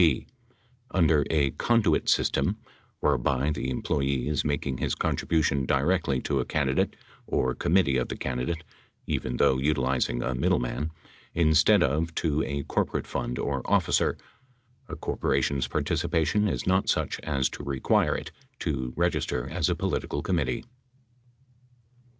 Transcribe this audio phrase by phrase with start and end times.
[0.01, 0.25] b.
[0.89, 2.57] Under a "conduit system"
[3.01, 6.95] whereby the employee is mak ing his contribution directly to a candidate
[7.27, 8.63] or committee of the candidate
[9.05, 10.89] (even though utilizing a middleman)
[11.35, 14.17] instead of to a corporate fund or officer,
[14.89, 20.23] a corporation's participation is not such as to require it to register as a political
[20.23, 20.65] committee.